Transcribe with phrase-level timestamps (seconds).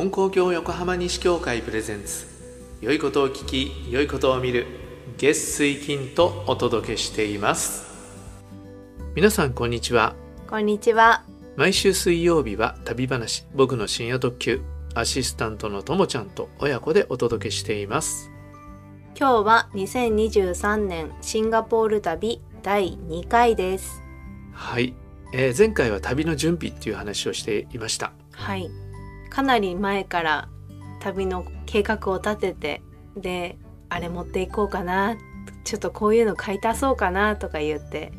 [0.00, 2.26] 金光教横浜西教会プレゼンツ。
[2.80, 4.64] 良いことを聞き良いことを見る。
[5.18, 7.84] 月水金とお届けしています。
[9.14, 10.14] 皆さんこんにちは。
[10.48, 11.22] こんにちは。
[11.54, 14.62] 毎週水曜日は旅話僕の深夜特急。
[14.94, 18.30] アシスタントのともちゃんと親子でお届けしています。
[19.14, 24.00] 今日は2023年シンガポール旅第2回です。
[24.54, 24.94] はい、
[25.34, 28.14] えー前回は旅の準備っていう話をしていました。
[28.32, 28.70] はい。
[29.30, 30.48] かなり前から
[31.00, 32.82] 旅の計画を立てて、
[33.16, 33.56] で、
[33.88, 35.16] あれ持っていこうかな、
[35.64, 38.12] ちょっとこういうの買い足そうかなとか言って、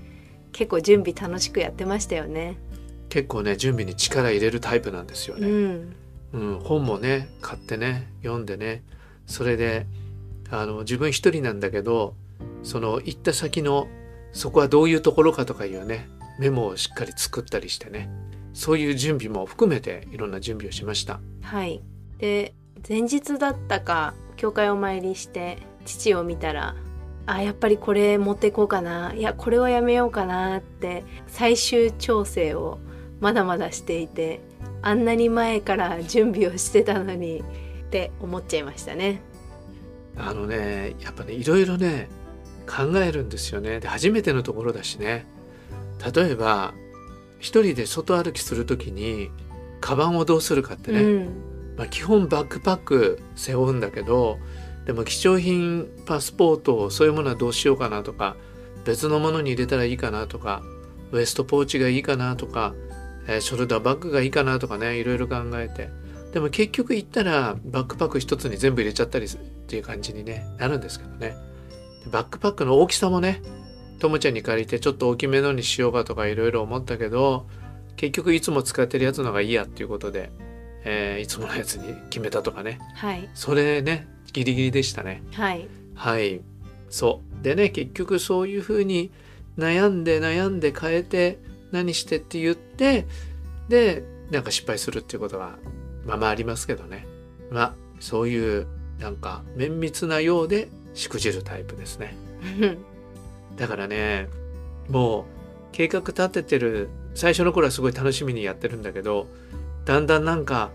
[0.52, 2.58] 結構準備楽しくやってましたよね。
[3.12, 5.96] 結構ね準備に力入れるタイプなんですようね、ん。
[6.34, 8.84] うん、本もね買ってね読んでね
[9.28, 9.86] それで
[10.50, 12.16] あの自分一人なんだけど
[12.64, 13.88] その行った先の
[14.32, 16.08] そこはどういうところかとかいうね
[16.40, 18.10] メモをしっかり作ったりしてね
[18.54, 21.82] そういう準備も含めていろんな準備をしましたはい。
[22.18, 22.54] で、
[22.88, 26.76] 前日だったか、教会お参りして、父を見たら、
[27.26, 29.14] あ、やっぱりこれ持っていこうかな。
[29.14, 32.80] いや、これはやめようかなって、最終調整を
[33.20, 34.42] まだまだしていて、
[34.82, 37.44] あんなに前から準備をしてたのに、っ
[37.90, 39.22] て思っちゃいましたね。
[40.18, 42.10] あのねやっぱねいろいろね
[42.68, 45.26] 考えるんですよねで初めてのところだしね
[46.14, 46.74] 例えば
[47.42, 49.30] 一人で外歩きする時に
[49.82, 51.26] カバンをどうするかってね、うん。
[51.78, 54.38] まあ、基本バックパック背負うんだけど
[54.86, 58.38] でも貴重品パスポートそういうものはどうしようかなとか
[58.86, 60.62] 別のものに入れたらいいかなとか
[61.12, 62.74] ウエストポーチがいいかなとか、
[63.28, 65.90] えーショルダーバッグがいいかなとかねいろいろ考えて。
[66.32, 71.36] でも結局行ったらバックパック一つに全部入れちゃったりすっていう感じに、ね、なるんですけどね。
[72.06, 73.42] でバックパックの大きさもね
[74.02, 77.48] ともちゃんに借りてちょっと大きめのにしようかとかいろいろ思ったけど
[77.98, 80.32] 結局いつも使ってるやつの方がいいやっていうことで、
[80.84, 82.80] えーいつものやつに決めたとかね。
[82.96, 83.30] はい。
[83.36, 85.22] それねギリギリでしたね。
[85.34, 85.68] はい。
[85.94, 86.42] はい。
[86.90, 87.44] そう。
[87.44, 89.12] でね結局そういうふうに
[89.56, 91.38] 悩んで悩んで変えて
[91.72, 93.06] 何してって言って
[93.70, 95.60] でなんか失敗するっていうことが
[96.08, 97.06] まあまあありますけどね。
[97.52, 98.66] まあそういう
[99.00, 102.16] なんか綿密なようでしくじるタイプですね
[103.58, 104.28] だからね
[104.90, 105.26] もう
[105.72, 109.28] 計画立ててる最初の頃はすごい楽しみにやってるんだけど
[109.86, 110.72] だんだんなんか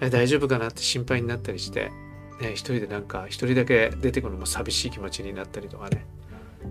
[0.00, 1.90] え大丈夫かなって心配になったりして、
[2.40, 6.06] ね、一人でなんか一人だけ出てくるのも寂しい気持ちになったりとかね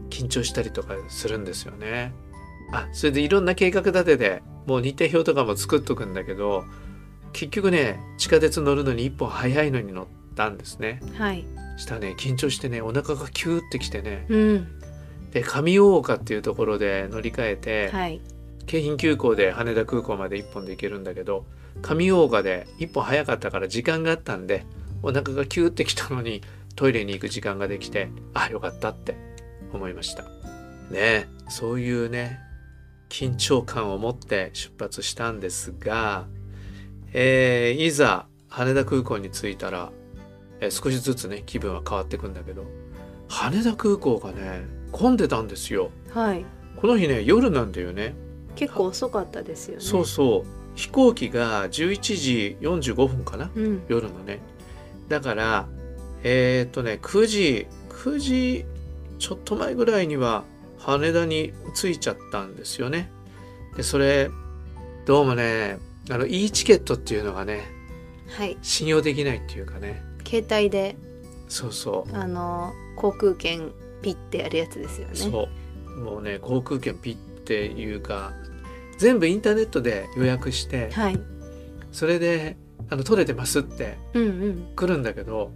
[0.09, 2.13] 緊張したりとかするんですよね。
[2.71, 6.63] あそれでいろんな計画立ててもう日程表とかも作っとくんだけど
[7.33, 11.01] 結局ね地下鉄乗るのに一本早いのに乗ったんですね。
[11.17, 11.45] はい。
[11.77, 14.78] したらね緊張してねお腹がキューってきてねうん。
[15.31, 18.21] で上大岡っていうところで乗り換えて、はい。
[18.69, 21.43] 京浜急行で羽田空港まで1本で行けるんだけど
[21.81, 24.63] 上大岡で1本早かったから時間があったんで
[25.01, 26.43] お腹がキューってきたのに
[26.75, 29.17] トイレに行く時間ができてあよかったって
[29.73, 30.29] 思いましたね
[30.91, 32.39] えそういうね
[33.09, 36.27] 緊張感を持って出発したんですが、
[37.11, 39.91] えーいざ羽田空港に着いたら、
[40.59, 42.65] えー少しずつね気分は変わっていくんだけど
[43.27, 46.45] 羽田空港がね混んでたんですよはい。
[46.77, 48.15] この日ね夜なんだよね
[48.55, 49.81] 結構遅かったですよね。
[49.83, 53.51] そうそう飛行機が11時45分かな？
[53.55, 53.81] うん。
[53.87, 54.39] 夜のね
[55.07, 55.67] だから
[56.23, 58.65] えーっとね9時9時
[59.19, 60.43] ちょっと前ぐらいには
[60.77, 63.11] 羽田に着いちゃったんですよね
[63.75, 64.29] でそれ
[65.05, 65.77] どうもね
[66.09, 67.67] あの e チケットっていうのがね
[68.37, 68.57] はい。
[68.61, 70.95] 信用できないっていうかね携帯で
[71.49, 75.15] そうそうあの航空券ピッてやるやつですよね。
[75.15, 75.49] そ
[75.97, 78.33] うもうね航空券ピッていうか
[78.97, 81.19] 全部インターネットで予約してはい。
[81.91, 82.57] それで
[82.89, 84.71] あの取れてますってうんうん。
[84.75, 85.51] 来るんだけど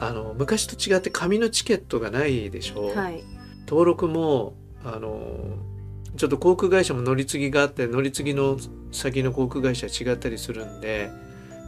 [0.00, 3.22] あの昔と違って紙のチケットがないでしょ、はい。
[3.66, 4.54] 登録も
[4.84, 5.56] あの
[6.16, 8.58] ちょっと航空会社も乗り継ぎがあって乗り継ぎの
[8.90, 11.10] 先の航空会社違ったりするんで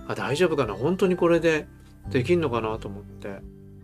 [0.07, 1.67] あ大丈夫かな本当にこれで
[2.11, 3.39] できんのかなと思って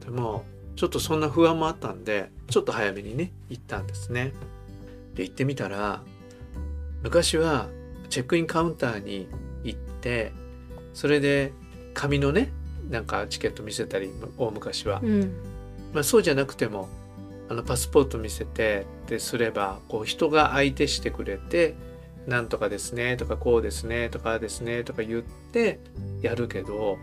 [0.04, 0.44] でも
[0.80, 4.32] ちょっとそんな不安もあったんでちょっと早めにね行ったんですね。
[5.12, 6.00] で行ってみたら
[7.02, 7.68] 昔は
[8.08, 9.28] チェックインカウンターに
[9.62, 10.32] 行って
[10.94, 11.52] それで
[11.92, 12.50] 紙のね
[12.88, 15.32] なんかチケット見せたり大昔は、うん。
[15.92, 16.88] まあ、そうじゃなくても
[17.50, 21.74] あのパスポート見せてですればこう人が相手してくれて
[22.26, 25.22] 「なんとかですね」とか「こうですね」とか「ですね」とか言っ
[25.52, 25.78] て
[26.22, 26.96] やるけど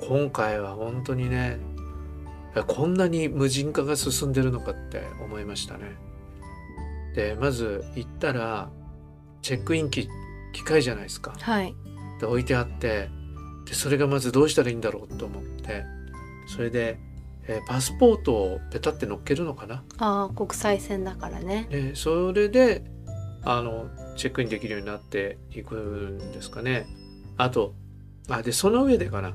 [0.00, 1.69] 今回は本当にねえ
[2.66, 5.96] こんなに無人化が進んでるのかって思いましたね。
[7.14, 8.70] でまず行ったら
[9.42, 10.08] チェックイン機
[10.52, 11.34] 機械じゃないですか。
[11.38, 11.74] はい。
[12.20, 13.08] で置いてあって
[13.64, 15.84] でそれがまずどうしたらいいんだろうと思って
[16.46, 16.98] それで、
[17.46, 22.84] えーパスポートをペタって乗っけるのかなああ国際線だからねでそれで
[23.42, 26.86] あのチェックインできるようになっていくんですかね
[27.36, 27.74] あと
[28.28, 29.34] あでその上でかな、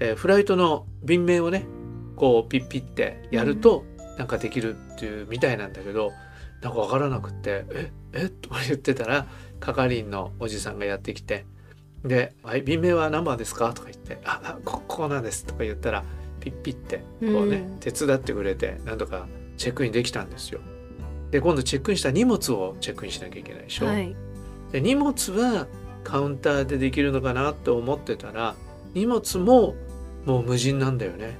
[0.00, 1.66] えーフライトの便名をね
[2.16, 3.84] こうピッピッてやると、
[4.18, 6.12] なんかできるっていうみたいなんだけど
[6.60, 8.28] なんか分からなくって「ええ？
[8.28, 9.26] とか言ってたら
[9.60, 11.46] 係員のおじさんがやってきて
[12.04, 16.04] で「はい便名は何番ですか?」とか言って「ああこここなんです」とか言ったら
[16.40, 19.26] ピッピッてこうね、うん手伝ってくれてなんとか
[19.56, 20.60] チェックインできたんですよ。
[21.30, 23.86] で今度チェックインした荷物をチェックインしなきゃいけないでしょ？
[23.86, 24.14] はい
[24.72, 25.66] で荷物は
[26.04, 28.54] カウンターでできるのかなって思ってたら
[28.94, 29.74] 荷物も
[30.26, 31.36] もう無人なんだよね。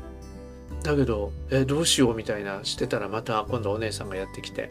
[0.82, 4.70] だけどえどうしようみたいなしてたらまた今度お姉さんがやってきて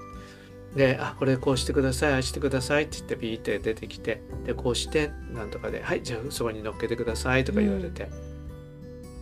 [0.76, 8.10] で「あこれこうしてくださいああしてください」って言ってビーって出てきてでこうしてなんとかで「はいじゃあそこに乗っけてください」とか言われて、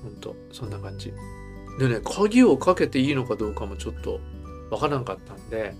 [0.04, 1.14] ほんとそんな感じ。
[1.80, 4.20] でね鍵をかけていいのかどうかもちょっと
[4.70, 5.74] わからなかったんで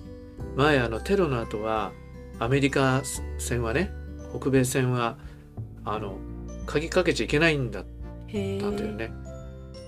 [0.56, 1.92] 前あのテロの後は
[2.40, 3.02] アメリカ
[3.38, 3.92] 戦はね
[4.34, 5.18] 北米戦は
[5.84, 6.18] あの
[6.66, 7.86] 鍵かけちゃいけないんだっ
[8.32, 9.29] たんだよね。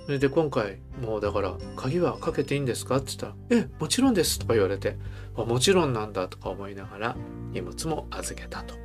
[0.05, 4.97] それで今回もうだから「鍵はかけていいんですか?」って言ったら「えもちろんです」とか言われて
[5.37, 7.15] 「あもちろんなんだ」とか思いながら
[7.51, 8.75] 荷物も預けたと。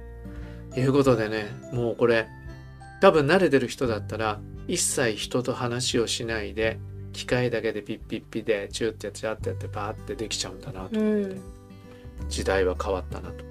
[0.79, 2.29] いうことでねもうこれ
[3.01, 6.79] 多分慣れてる人だったら一切人と話をしないで
[7.13, 11.41] 機械だけでピッピッピでチューってやってチャってやってバーってできちゃうんだなと思って、うん。
[12.29, 13.45] 時代は変わったなと。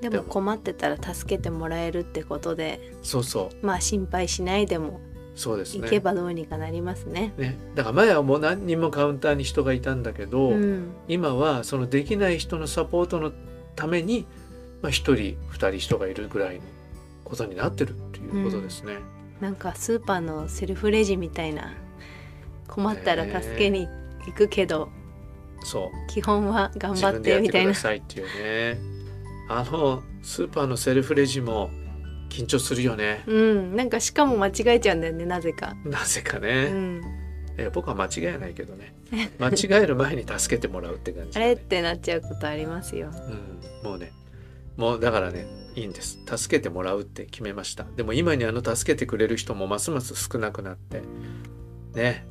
[0.00, 3.66] でも困ってたら助けてもらえるってことでそうそう。
[3.66, 5.00] まあ心配しないでも
[5.38, 7.32] そうですね行けばどうにかなりますね。
[7.38, 13.32] ね、だから前はもう何人もカウンターに人がいたんだけど、うん、今はそのできない人のサポートの
[13.76, 14.26] ために、
[14.82, 16.62] まあ、1人2人人がいるぐらいの
[17.22, 18.96] ことになってるっていうことですね。
[19.40, 21.72] なんかスーパーのセルフレジみたいな
[22.66, 23.86] 困ったら助けに
[24.26, 24.88] 行くけど、
[25.62, 28.80] そう基本は頑張ってみたいないっていうね。
[29.48, 31.70] あのスーパーのセルフレジも
[32.28, 33.22] 緊張するよね。
[33.26, 33.76] うん。
[33.76, 37.02] なんかしかも間違えちゃうんだよねなぜか、なぜかうね、ん、
[37.56, 38.94] え僕は間違えないけどね。
[39.38, 43.10] 間違える前に助けてもらうって感じだね、あれってなっちゃうことありますよ。
[43.82, 44.12] うん、もうね。
[44.76, 46.18] もうだからねいいんです。
[46.24, 47.84] 助けてもらうって決めました。
[47.96, 51.02] でも今にあの助けてくれる人もますます少なくなって
[51.94, 52.26] ね。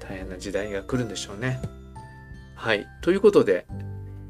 [0.00, 1.60] 大変な時代が来るんでしょうね。
[2.56, 2.86] はい。
[3.02, 3.66] ということで、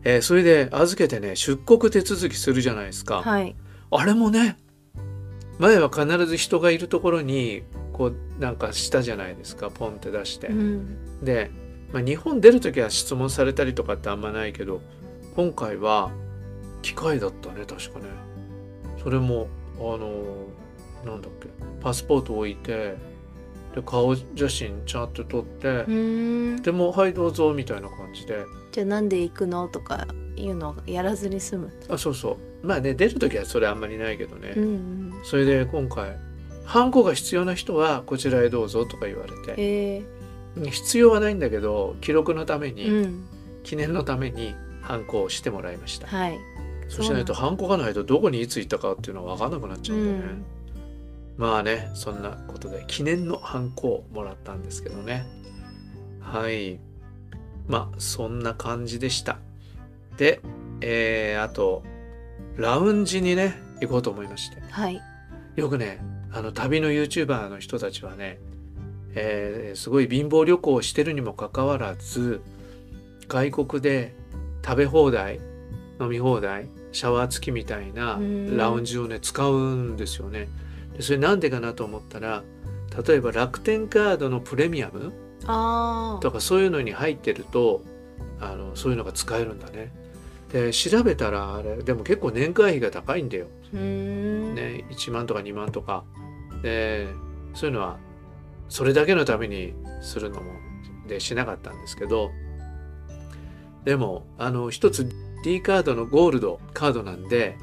[0.05, 3.57] えーそれで預けてね出国手続きするじゃないですか、はい。
[3.91, 4.57] あれもね
[5.63, 7.63] 前は必ず人がいるところに
[7.93, 11.25] こうなんかしたじゃないですかポンって出して、うん。
[11.25, 11.53] で、
[11.93, 14.81] まあ、日本出る時は質問されたりとかってあんまないけど
[15.37, 16.11] 今回は
[16.83, 18.07] 機械だったね確かね。
[19.01, 19.47] それも
[19.79, 20.11] あの
[21.05, 21.49] なんだっけ
[21.81, 22.97] パスポート置いて
[23.73, 25.85] で顔写真ちゃんと撮って、
[26.61, 28.45] でも「はいどうぞ」みたいな感じで。
[28.73, 31.73] じゃあなんで行くのとかいうのをやらずに済む？
[31.89, 32.67] あそうそう。
[32.67, 36.19] まあね出る時はそれあんまりないけどね、うんうんそれで今回
[36.65, 39.55] 「ハンコが必要な人はこちらへどうぞ」とか言われて。
[39.57, 40.03] え。
[40.71, 43.25] 必要はないんだけど記録のために、ー、うん。
[43.63, 46.07] 記念のためにハンコをしてもらいました。
[46.09, 46.39] はい。
[46.89, 50.43] そうしないとハンコがないとどこにいつ行ったかっていうのは分かんなくなっちゃうんだよね、
[51.39, 55.25] まあねそんなことで記念のハンコをもらったんですけどね。
[56.21, 56.79] はい。
[57.67, 59.39] まあそんな感じでした。
[60.19, 60.41] で
[60.83, 61.83] えー、あと
[62.57, 64.61] ラウンジにね行こうと思いまして。
[64.71, 65.01] はい
[65.57, 66.01] よくね
[66.33, 68.39] あの旅の YouTuber の人たちはね、
[69.15, 72.41] えーすごい貧乏旅行をしてるにもかかわらず
[73.29, 74.15] 外国で
[74.65, 75.41] 食べ放題
[76.01, 80.49] 飲み放題シャワー付きみたいなうんラウンジをね使うんですよね。
[80.97, 82.43] でそれなんでかなと思ったら
[83.07, 85.13] 例えば楽天カードのプレミアム
[86.21, 87.83] とかそういうのに入ってると
[88.41, 89.93] あのそういうのが使えるんだね。
[90.53, 93.47] で調べたらあれでも結構年会費が高いんだよ。
[94.55, 96.05] ね、1万とか2万とか。
[96.63, 97.09] で
[97.55, 97.99] そういうのは
[98.69, 100.53] それだけのためにするのも
[101.09, 102.31] でしなかったんですけど。
[103.85, 105.09] でもあの一つ
[105.45, 107.57] D カードのゴールドカードなんで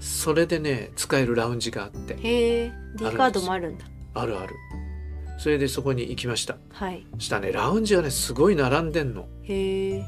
[0.00, 2.14] それでね使えるラウンジがあって。
[2.14, 3.84] へえ D カードもあるんだ。
[4.14, 4.54] あるある。
[5.38, 6.56] それでそこに行きました。
[6.72, 7.06] はい。
[7.18, 9.28] したねラウンジはねすごい並んでんの。
[9.42, 10.04] へえ。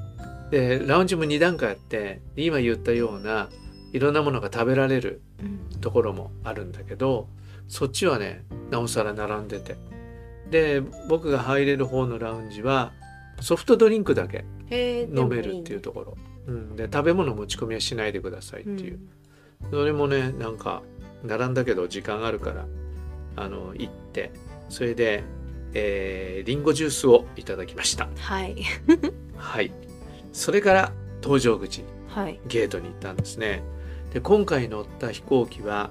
[0.50, 3.49] でラウンジも2段階あって今言ったような
[3.92, 5.29] いろんなものが食べられるうん
[5.80, 7.28] ところもあるんだけど
[7.68, 9.76] そっちはねなおさら並んでて。
[10.50, 12.92] で僕が入れる方のラウンジは
[13.40, 16.16] ソフトドリンクだけ飲めるっていうところ。
[16.47, 19.70] うん、で食べ物持ち込みはしないでくださいっていう、ん。
[19.70, 20.82] それもねなんか
[21.23, 22.66] 並んだけど時間あるから
[23.37, 24.32] あの行って
[24.68, 25.23] それで、
[25.75, 28.09] えー、リンゴジュースをいただきました。
[28.16, 28.56] はい。
[29.37, 29.73] はい。
[30.32, 32.40] それから搭乗口はい。
[32.47, 33.62] ゲートに行ったんですね
[34.12, 35.90] で今回乗った飛行機は、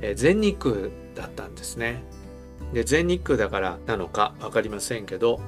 [0.00, 0.74] えー全日空
[1.14, 2.02] だったんですね。
[2.72, 5.40] で全日空だからなのか分かりませんけど、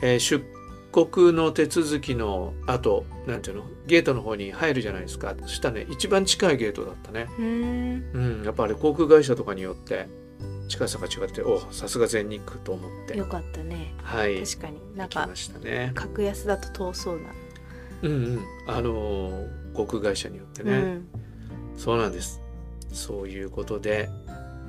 [0.00, 0.44] えー出
[0.92, 3.64] 国の手続きの後なんていうの？
[3.86, 5.34] ゲートの方に入るじゃないですか。
[5.42, 7.28] そしたらね一番近いゲートだったね。
[7.38, 7.44] うー。
[7.44, 10.08] んうんやっぱり航空会社とかによって
[10.68, 13.16] 近さが違っておさすが全日空と思って。
[13.16, 13.94] よかったね。
[14.02, 14.42] はい。
[14.42, 14.80] 確かに。
[14.96, 15.28] なんか
[15.62, 15.92] ね。
[15.94, 17.30] 格安だと遠そうな、
[18.02, 18.40] うんうん。
[18.66, 21.08] あのー航空会社によってね、うん
[21.76, 22.40] そうなんです。
[22.92, 24.08] そういうことで、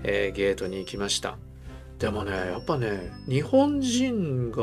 [0.03, 1.37] えーゲートに行きました。
[1.99, 4.61] でもね、やっぱね、日本人が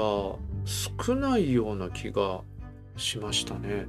[0.65, 2.41] 少ないような気が
[2.97, 3.87] しましたね。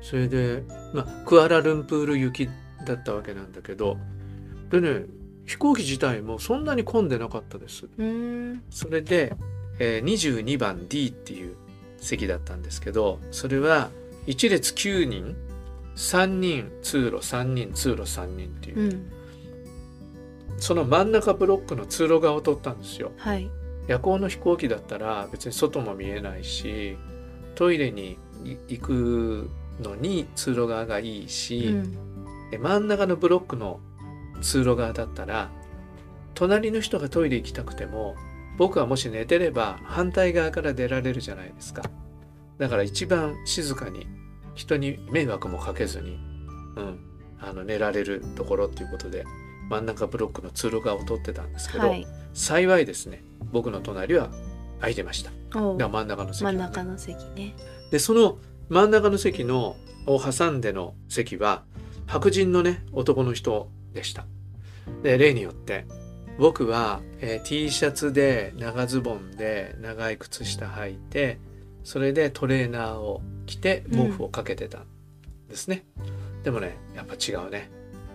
[0.00, 0.62] それで、
[0.94, 2.48] まあ、クアラルンプール行き
[2.86, 3.98] だったわけなんだけど、
[4.70, 5.04] でね、
[5.46, 7.88] 飛行機自体もそんなに混んでなかったです。
[8.70, 9.34] それで、
[9.80, 11.56] えー22番 D っていう
[12.00, 13.90] 席だったんですけどそれは
[14.26, 15.36] 1列9人
[15.98, 19.12] 3人通路3人通路3人っていう、うん。
[20.58, 23.10] その真ん中ブロックの通路側を取ったんですよ。
[23.18, 23.50] はい。
[23.88, 26.96] 夜行の飛行機だったら別に外も見えないし
[27.54, 29.50] トイレに行く
[29.80, 32.50] のに通路側がいいし、うん。
[32.50, 33.80] で真ん中のブロックの
[34.40, 35.50] 通路側だったら
[36.34, 38.14] 隣の人がトイレ行きたくても
[38.56, 41.82] 僕はもし寝てれば反対側から出られるじゃないですか。
[42.58, 44.06] だから一番静かに
[44.58, 46.18] 人に迷惑もかけずに、
[46.76, 46.98] うん、
[47.40, 49.24] あの寝られるところっていうことで
[49.70, 52.06] 真ん中ブロックの通路側を取ってたんですけど、はい。
[52.34, 53.22] 幸いですね
[53.52, 54.30] 僕の隣は
[54.80, 55.30] 空いてました。
[55.58, 55.78] おう。
[55.78, 57.54] だから真ん中の席、真ん中の席ね。
[57.92, 58.38] でその
[58.68, 61.62] 真ん中の席のを挟んでの席は
[62.06, 64.26] 白人のね男の人でした。
[65.04, 65.86] で例によって
[66.38, 71.38] 僕は、えー T シャツで長ズボンで長い靴下履いて
[71.88, 74.84] それでトレーナーを着て毛布をかけてたん
[75.48, 75.86] ですね、
[76.44, 77.70] でもねやっぱ違うね。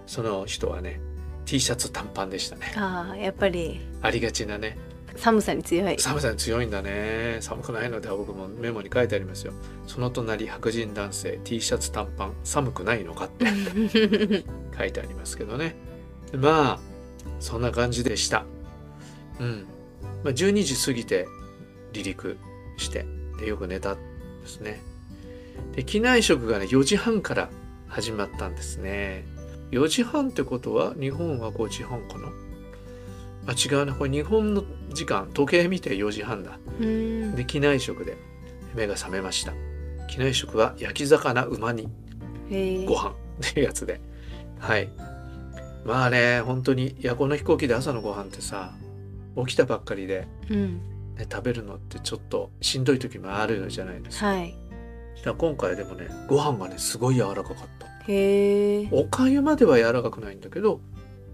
[0.06, 1.02] その人はね
[1.46, 2.72] T シャツ短パンでしたね。
[2.76, 3.82] ああやっぱり。
[4.04, 4.78] ありがちなね。
[5.16, 6.00] 寒さに強い。
[6.00, 7.38] 寒さに強いんだね。
[7.40, 9.54] 寒くないのでは僕もメモに書いてありますよ。
[9.88, 13.48] その隣白人男性 T シャツ短パン寒くないのかって
[14.78, 15.76] 書いてありますけどね。
[16.32, 16.80] でまあ
[17.40, 18.46] そんな感じでした。
[19.40, 19.66] うん、
[20.24, 21.26] まあ、12時過ぎて
[21.92, 22.38] 離陸
[22.78, 23.08] して
[23.40, 23.96] でよく寝たん
[24.42, 24.82] ですね。
[25.76, 27.50] で機内食がね4時半から
[27.88, 29.26] 始まったんですね。
[29.72, 32.30] 4時半ってことは日本は5時半かな
[33.48, 36.60] あ違うなこれ日本の時間時計見て4時半だ。
[36.80, 37.36] うん。
[37.36, 38.18] で機内食で
[38.76, 39.54] 目が覚めました。
[40.08, 41.90] 機内食は焼き魚馬煮
[42.50, 42.86] へえ。
[42.86, 43.14] ご飯っ
[43.54, 44.00] ていうやつで。
[44.60, 44.90] はい。
[45.86, 48.74] まあね本当に夜行の飛行機で朝のご飯ってさ
[49.36, 50.82] 起きたばっかりで、うん
[51.18, 54.56] ね、食べるのってちょっとしんどい時もあるじゃないですか,、はい。
[55.38, 57.88] 今回でもねご飯がねすごい柔らかかった。
[58.12, 58.90] へえ。
[58.92, 60.82] おかゆまでは柔らかくないんだけど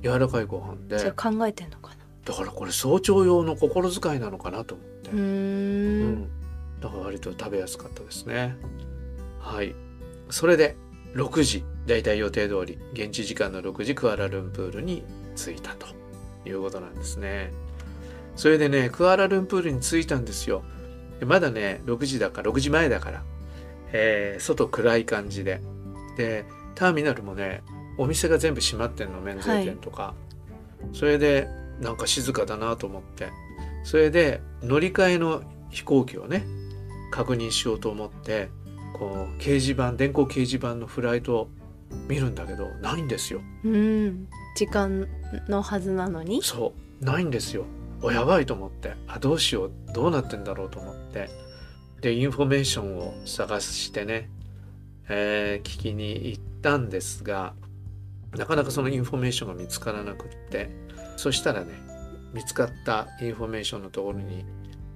[0.03, 0.99] 柔らかいご飯で。
[0.99, 1.95] じゃあ考えてんのかな？
[2.25, 5.09] だからこれ早朝用の心遣いなのかなと思って。
[5.11, 6.27] うーん。
[6.81, 8.55] だから割と食べやすかったですね。
[9.39, 9.73] はい。
[10.29, 10.75] それで
[11.15, 11.63] 6時。
[11.87, 12.77] だいたい予定通り。
[12.93, 15.03] 現地時間の6時クアラルンプールに
[15.35, 15.87] 着いたと
[16.47, 17.51] いうことなんですね
[18.39, 20.63] それでねクアラルンプールに着いたんですよ。
[21.19, 23.23] でまだね6時だから6時前だから、
[23.91, 25.59] えー外暗い感じで。
[26.15, 27.63] でターミナルもね
[27.97, 30.13] お店が全部閉まってんの免税店とか、
[30.93, 31.49] それで
[31.81, 33.27] なんか静かだなと思って。
[33.83, 36.45] それで乗り換えの飛行機をね
[37.11, 38.49] 確認しようと思って
[38.93, 41.49] こう掲示板電光掲示板のフライトを
[42.07, 43.41] 見るんだけどないんですよ。
[43.65, 44.29] うん。
[44.55, 45.09] 時間
[45.49, 46.41] のはずなのに？
[46.41, 47.05] そう。
[47.05, 47.65] ないんですよ
[48.01, 48.93] おやばいと思って。
[49.07, 49.71] あどうしよう。
[49.93, 51.29] どうなってんだろうと思って。
[52.01, 54.29] でインフォメーションを探してね、
[55.09, 57.53] えー聞きに行ったんですが
[58.37, 60.89] なかなかそのインフォメーションが見つからなくって。
[61.19, 61.73] そしたらね
[62.33, 64.45] 見つかったインフォメーションのところに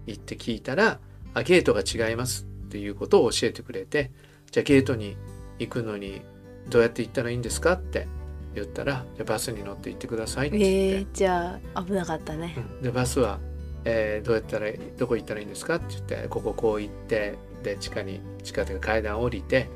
[0.07, 0.99] 行って聞いたら
[1.33, 4.11] あゲートが違いますっていうことを教えてくれて
[4.49, 5.17] じゃあゲートに
[5.59, 6.21] 行くのに
[6.69, 8.07] どうやって行ったらいいんですかって
[8.55, 12.55] 言ったらじゃあバスに乗って行ってくださいって言って、えー、じゃあ危なかったね。
[12.57, 12.81] うん。
[12.81, 13.39] でバスは、
[13.85, 14.67] えーどうやったら
[14.97, 19.69] どこ行ったらいいんですかって言ってこここう行ってで地下に地下というか階段降りて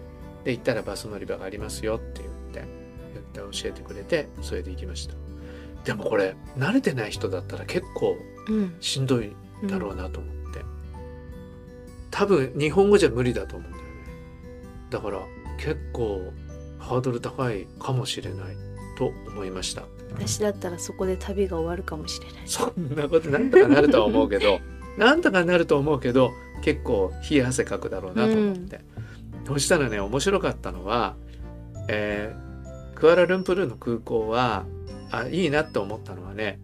[0.43, 2.65] で行ったらバス乗り場がありますよって言って
[3.35, 5.15] 言って教えてくれてそれで行きました。
[5.83, 8.15] でもこれ慣れてない人だったら結構
[8.49, 8.75] うん。
[8.79, 10.61] しんどいだろうなと思って、
[12.11, 13.89] 多分日本語じゃ無理だと思うんだよね。
[14.89, 15.19] だから
[15.57, 16.31] 結構
[16.79, 18.55] ハードル高いかもしれない
[18.97, 19.83] と思いました。
[20.11, 22.35] 私だったらそこで旅が終わるかもしれない。
[22.45, 24.59] そんなことなんとかなるとは思うけど
[24.97, 26.31] なんとかなると思うけど
[26.63, 28.79] 結構冷や汗かくだろうなと思って、
[29.45, 31.15] そしたらね面白かったのは、
[31.87, 32.47] えー
[32.97, 34.65] クアラルンプールの空港は
[35.11, 36.59] あいいなと思ったのはね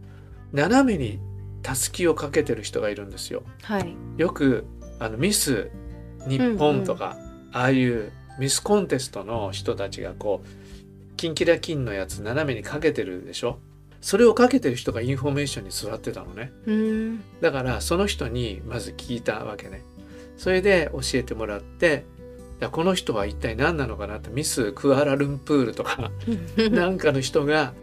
[0.52, 1.20] 斜めに
[1.62, 3.44] たすきをかけてる人がいるんですよ。
[3.62, 3.96] はい。
[4.18, 4.66] よく
[5.00, 5.70] あのミス
[6.28, 7.18] 日本とか、
[7.52, 10.63] ああいうミスコンテストの人たちがこう
[11.18, 13.60] キンキラキンのやつ斜めにかけてるでしょ？
[14.02, 16.52] それをかけてる人がインフォメーションに座ってたのね。
[17.42, 19.84] だからその人にまず聞いたわけね。
[20.38, 22.06] それで教えてもらって
[22.72, 26.12] この人は一体何なのかなってミスクアラルンプールとか
[26.72, 27.74] なんかの人が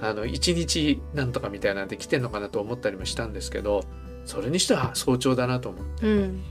[0.00, 3.84] あの一日なんとかみたいなんで来てんのかなと思ったりもしたんですけど
[4.24, 6.06] それにしては早朝だなと思って。
[6.06, 6.42] うん。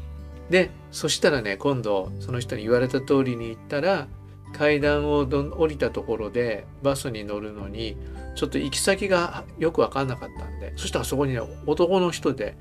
[0.50, 4.08] でそしたらね今度その人に言われた通りに行ったら
[4.54, 7.98] 階段をどん降りたところでバスに乗るのに
[8.36, 12.58] ちょっと行き先がよく分かんなかったんでそしたらそこにね男の人で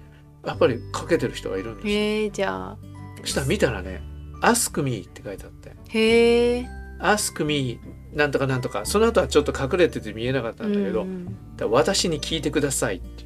[0.46, 1.92] やっぱりかけてる人がいるんですよ。
[1.94, 2.78] へえじゃあ。
[3.20, 4.02] そしたら見たらね
[4.42, 5.72] 「Ask me」って書いてあって。
[5.88, 6.66] へえ
[7.00, 7.80] 「Ask me」
[8.14, 13.24] なんとかなんとかその後はちょっと隠れてて見えなかったんだけど、うん私に聞いてくださいって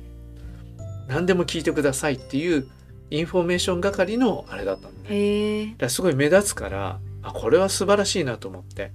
[1.07, 2.67] 何でも聞いてくださいっていう
[3.11, 5.01] インフォメーション係のあれだったのね。
[5.11, 5.67] へえ。
[5.67, 8.93] だからすごい目立つからあこれは素晴らしいなと思って。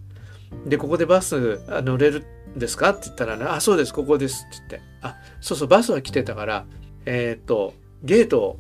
[0.65, 2.91] でここでバスあ乗れるんですか？
[2.91, 6.65] って言ったら、ね「あそうですここです」って言って「あそうそうバスは来てたから
[7.05, 8.57] えーっとゲート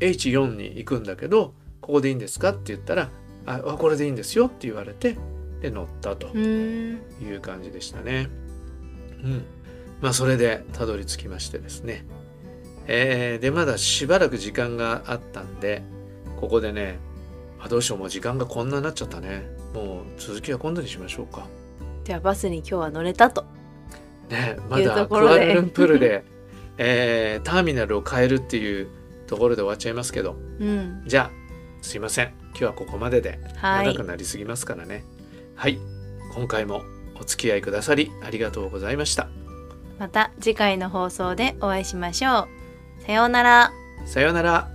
[0.00, 3.10] H4 に行くんだけどここでいいんですか?」って言ったら
[3.46, 5.16] 「ああこれでいいんですよ」って言われて
[5.60, 8.28] で乗ったという感じでしたね。
[9.22, 9.44] うん、
[10.00, 12.04] まあそれでたどり着きましてですね、
[12.88, 15.82] えーでまだしばらく時間があったんで
[16.40, 16.98] ここでね
[17.64, 19.44] あどうしようもう時間がこんなになっちゃったね。
[19.72, 21.46] もう続きは今度にしましょうか。
[22.04, 23.44] じゃあバスに今日は乗れたと。
[24.28, 26.24] ねまだクアラルンプールで、
[26.78, 28.88] えーターミナルを変えるっていう
[29.28, 30.36] ところで終わっちゃいますけど。
[30.58, 31.02] うん。
[31.06, 31.42] じゃあ
[31.82, 32.32] すいません。
[32.50, 33.86] 今日はここまでではい。
[33.86, 35.04] 長くなりすぎますからね。
[35.54, 35.78] はい。
[36.34, 36.82] 今回も
[37.20, 39.28] お付き合いくださりありがとうございました。
[40.00, 42.48] また次回の放送でお会いしましょ
[43.00, 43.02] う。
[43.06, 43.72] さようなら。
[44.04, 44.71] さようなら。